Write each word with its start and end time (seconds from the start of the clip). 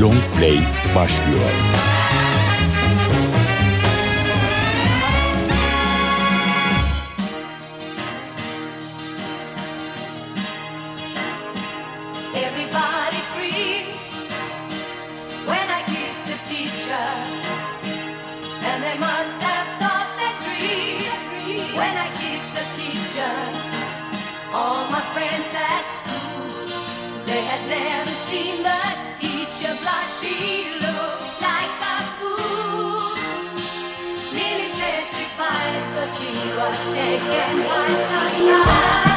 Long 0.00 0.20
Play 0.36 0.58
başlıyor. 0.94 1.50
Everybody's 12.34 13.24
scream 13.28 13.86
when 15.46 15.68
I 15.68 15.82
kiss 15.86 16.16
the 16.26 16.38
teacher, 16.48 17.08
and 18.68 18.82
they 18.82 18.98
must 18.98 19.42
have 19.42 19.68
thought 19.80 20.10
that 20.20 20.36
dream 20.44 21.02
when 21.76 21.96
I 21.96 22.08
kissed 22.20 22.52
the 22.54 22.64
teacher. 22.76 23.34
All 24.54 24.84
my 24.90 25.02
friends 25.14 25.54
at 25.54 25.86
school, 26.00 26.68
they 27.26 27.42
had 27.50 27.62
never 27.68 28.10
seen 28.10 28.62
the 28.62 28.87
was 36.58 36.84
taken 36.92 37.66
by 37.66 37.88
surprise. 38.08 39.07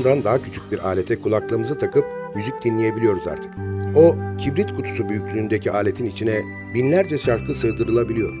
Kutusundan 0.00 0.24
daha 0.24 0.42
küçük 0.42 0.72
bir 0.72 0.88
alete 0.88 1.16
kulaklığımızı 1.16 1.78
takıp 1.78 2.04
müzik 2.34 2.64
dinleyebiliyoruz 2.64 3.26
artık. 3.26 3.50
O 3.96 4.16
kibrit 4.38 4.76
kutusu 4.76 5.08
büyüklüğündeki 5.08 5.72
aletin 5.72 6.04
içine 6.04 6.42
binlerce 6.74 7.18
şarkı 7.18 7.54
sığdırılabiliyor. 7.54 8.32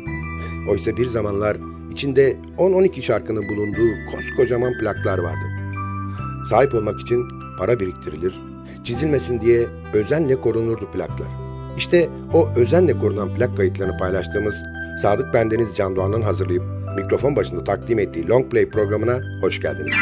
Oysa 0.70 0.96
bir 0.96 1.06
zamanlar 1.06 1.56
içinde 1.92 2.36
10-12 2.58 3.02
şarkının 3.02 3.48
bulunduğu 3.48 4.10
koskocaman 4.12 4.78
plaklar 4.78 5.18
vardı. 5.18 5.44
Sahip 6.44 6.74
olmak 6.74 7.00
için 7.00 7.28
para 7.58 7.80
biriktirilir, 7.80 8.34
çizilmesin 8.84 9.40
diye 9.40 9.66
özenle 9.94 10.40
korunurdu 10.40 10.90
plaklar. 10.90 11.28
İşte 11.76 12.08
o 12.32 12.48
özenle 12.56 12.98
korunan 12.98 13.34
plak 13.34 13.56
kayıtlarını 13.56 13.96
paylaştığımız 13.96 14.62
Sadık 15.02 15.34
Bendeniz 15.34 15.76
Can 15.76 15.96
Doğan'ın 15.96 16.22
hazırlayıp 16.22 16.62
mikrofon 16.96 17.36
başında 17.36 17.64
takdim 17.64 17.98
ettiği 17.98 18.28
Long 18.28 18.50
Play 18.50 18.68
programına 18.68 19.20
hoş 19.42 19.60
geldiniz. 19.60 19.94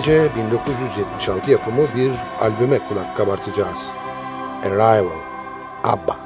Gece 0.00 0.28
1976 0.36 1.50
yapımı 1.50 1.86
bir 1.96 2.12
albüme 2.40 2.78
kulak 2.88 3.16
kabartacağız. 3.16 3.90
Arrival, 4.64 5.10
ABBA. 5.84 6.19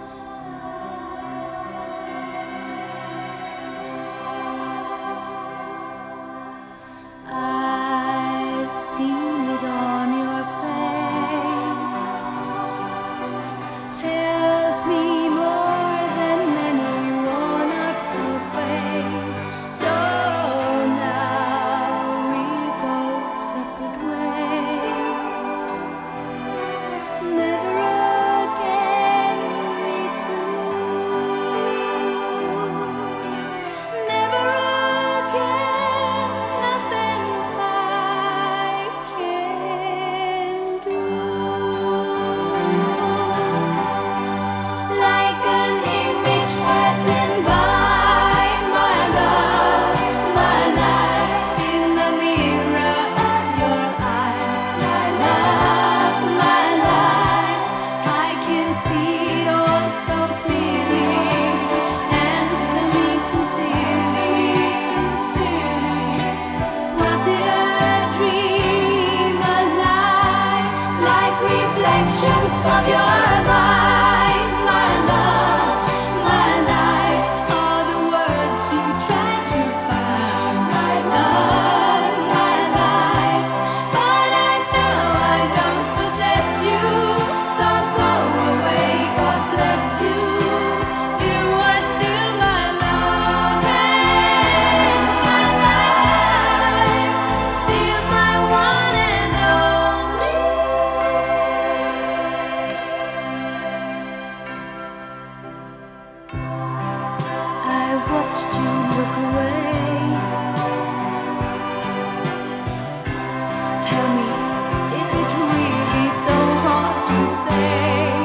to 117.07 117.29
say. 117.29 118.24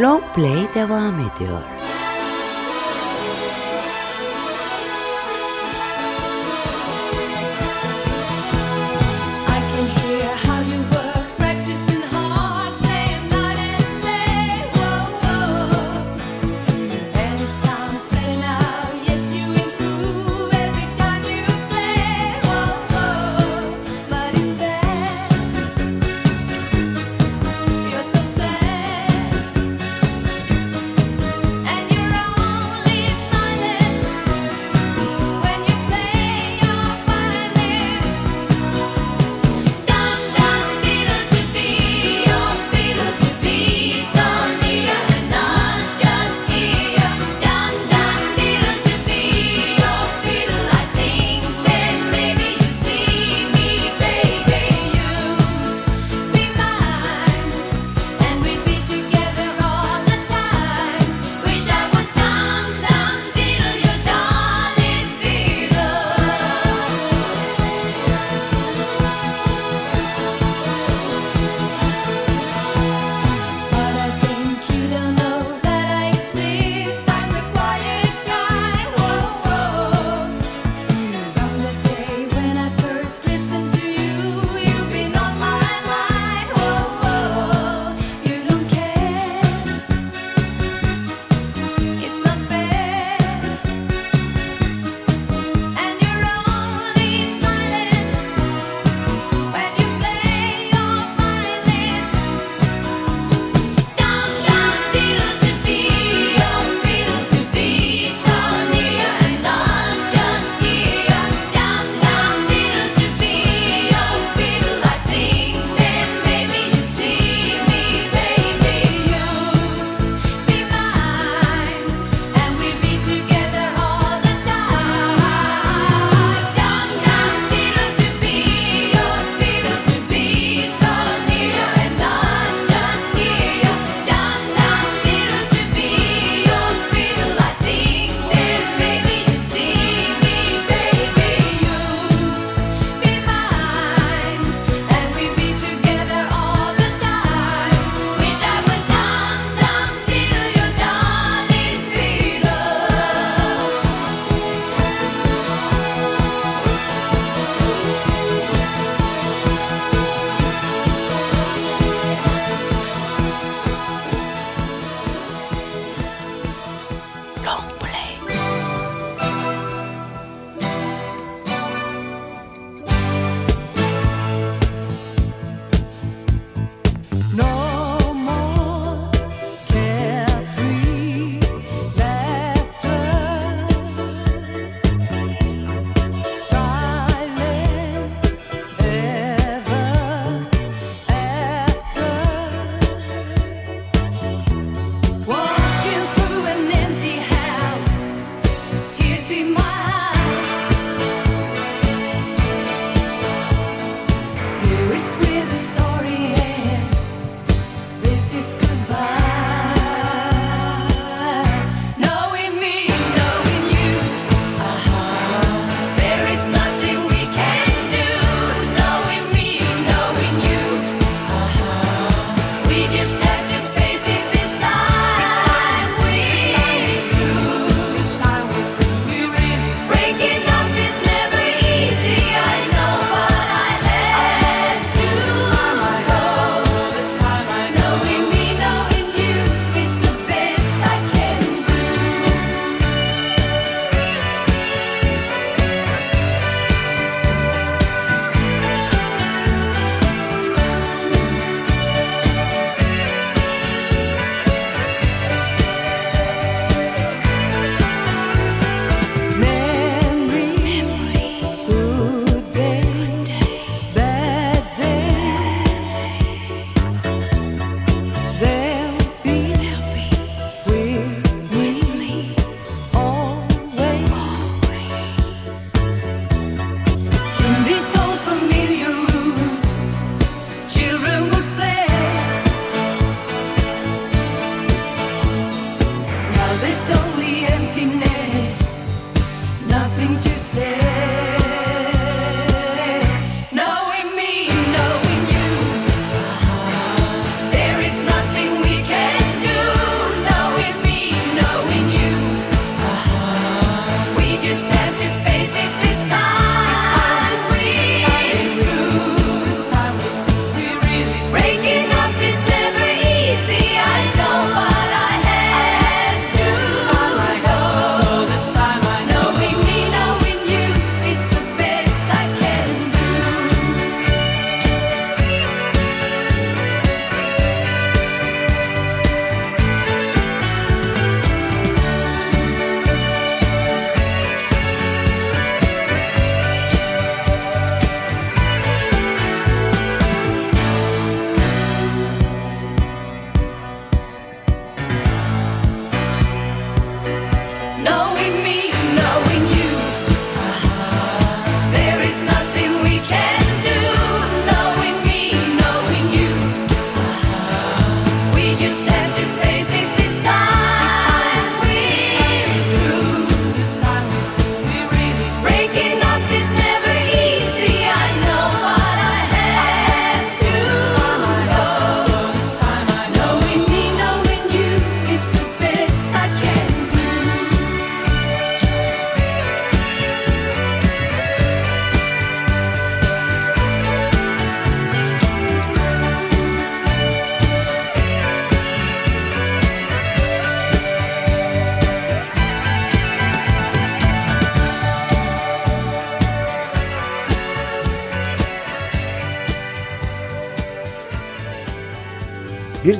Long 0.00 0.22
Play 0.34 0.74
devam 0.74 1.14
ediyor. 1.20 1.79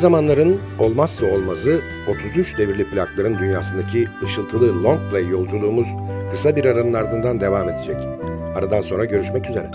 zamanların 0.01 0.61
olmazsa 0.79 1.27
olmazı 1.27 1.81
33 2.09 2.59
devirli 2.59 2.91
plakların 2.91 3.39
dünyasındaki 3.39 4.09
ışıltılı 4.23 4.83
long 4.85 5.11
play 5.11 5.29
yolculuğumuz 5.29 5.89
kısa 6.31 6.57
bir 6.57 6.65
aranın 6.65 6.93
ardından 6.93 7.41
devam 7.41 7.69
edecek. 7.69 7.97
Aradan 8.55 8.81
sonra 8.81 9.05
görüşmek 9.05 9.51
üzere. 9.51 9.71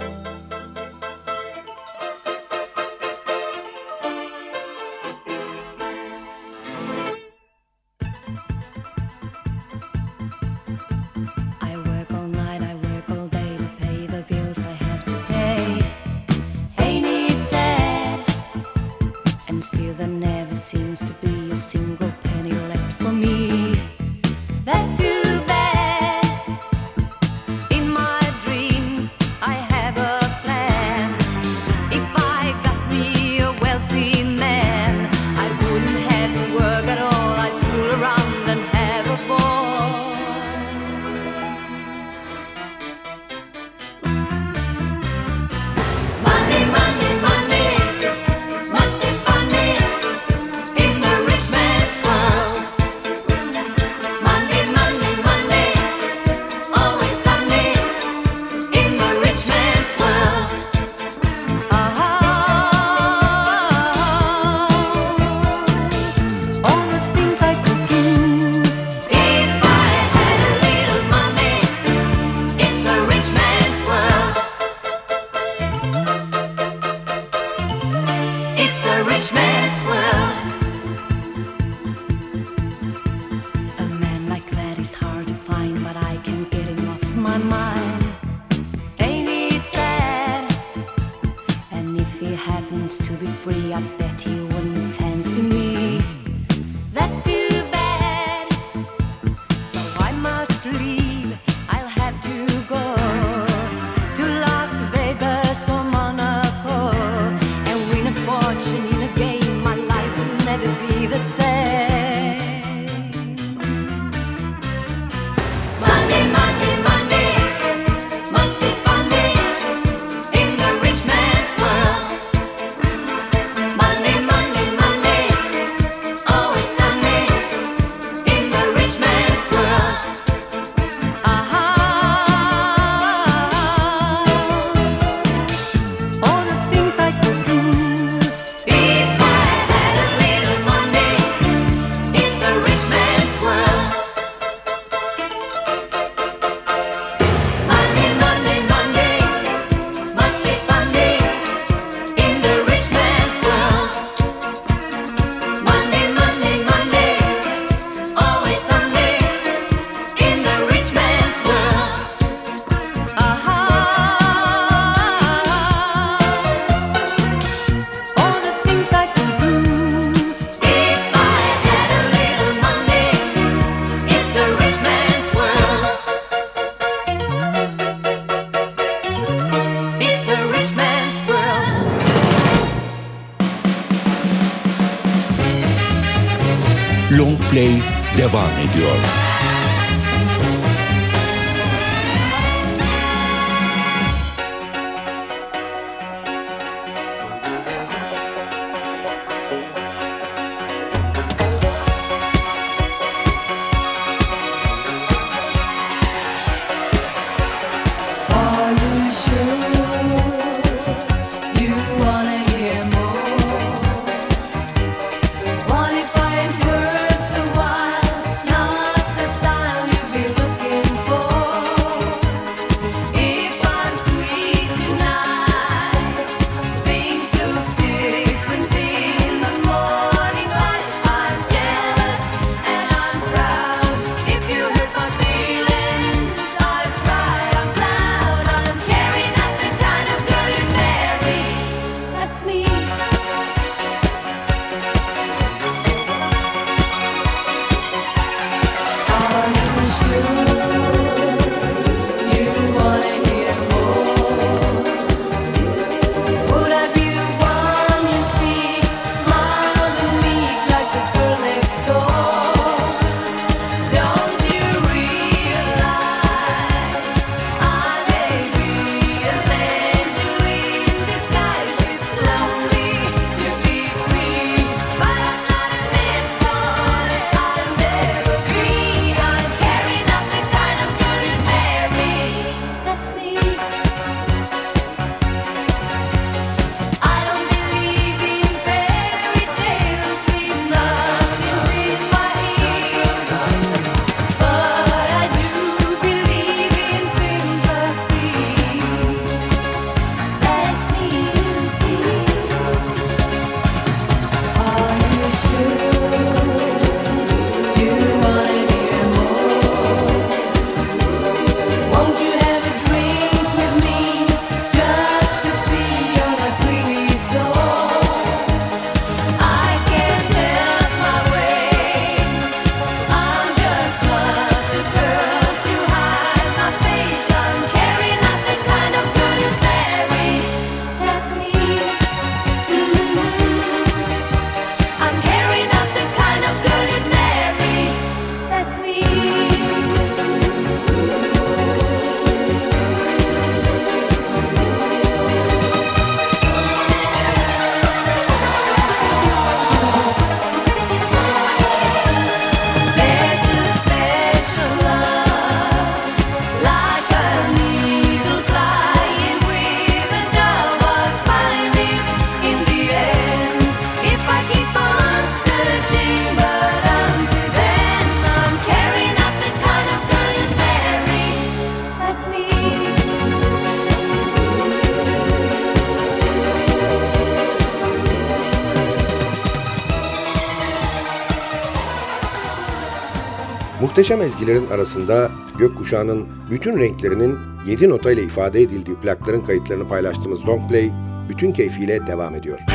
Muhteşem 383.96 384.22
ezgilerin 384.22 384.68
arasında 384.68 385.32
gökkuşağının 385.60 386.28
bütün 386.52 386.80
renklerinin 386.80 387.38
7 387.68 387.90
notayla 387.90 388.24
ifade 388.24 388.62
edildiği 388.62 388.96
plakların 388.96 389.42
kayıtlarını 389.42 389.88
paylaştığımız 389.88 390.48
Longplay 390.48 390.92
bütün 391.30 391.52
keyfiyle 391.52 392.08
devam 392.08 392.36
ediyor. 392.36 392.75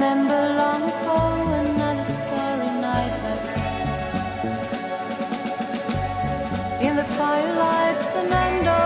remember 0.00 0.42
long 0.56 0.82
ago 0.92 1.18
another 1.60 2.04
starry 2.04 2.72
night 2.88 3.14
like 3.26 3.46
this. 3.54 3.80
In 6.86 6.92
the 6.96 7.04
firelight, 7.18 7.98
Fernando. 8.12 8.80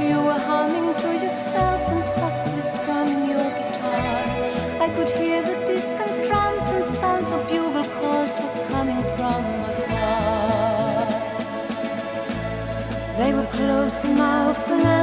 You 0.00 0.16
were 0.26 0.42
humming 0.50 0.88
to 1.02 1.08
yourself 1.24 1.80
and 1.92 2.02
softly 2.02 2.62
strumming 2.62 3.28
your 3.32 3.48
guitar. 3.58 4.16
I 4.84 4.88
could 4.94 5.10
hear 5.20 5.42
the 5.42 5.56
distant 5.66 6.14
drums 6.26 6.64
and 6.72 6.84
sounds 6.84 7.30
of 7.30 7.40
bugle 7.50 7.88
calls 8.00 8.32
were 8.42 8.58
coming 8.72 9.02
from 9.16 9.42
afar. 9.70 11.04
They 13.18 13.30
were 13.34 13.50
close 13.58 14.04
enough, 14.04 14.58
open 14.70 14.86
eyes. 14.86 14.97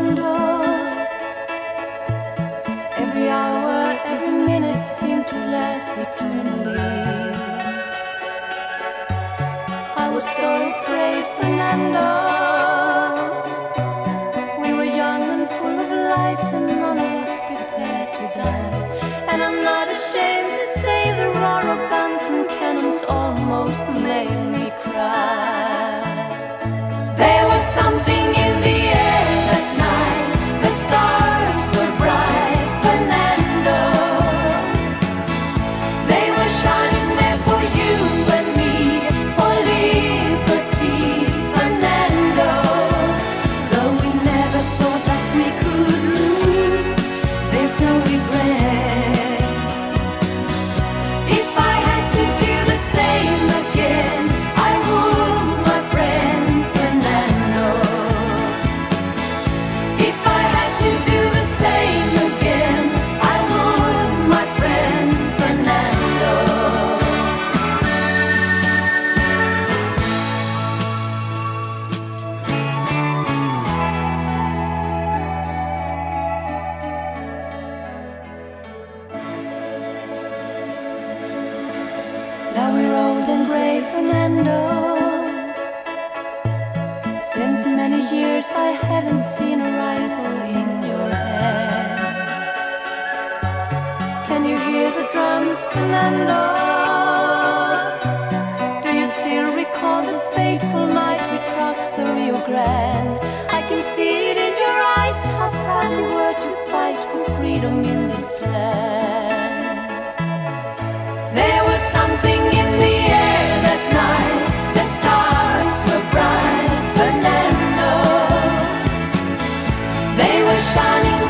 They 120.18 120.44
were 120.44 120.62
shining 120.62 121.25